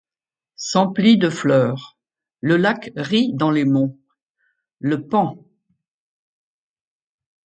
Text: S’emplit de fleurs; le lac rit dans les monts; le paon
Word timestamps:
S’emplit 0.55 1.19
de 1.19 1.29
fleurs; 1.29 1.95
le 2.39 2.57
lac 2.57 2.91
rit 2.95 3.35
dans 3.35 3.51
les 3.51 3.65
monts; 3.65 3.99
le 4.79 5.05
paon 5.07 5.45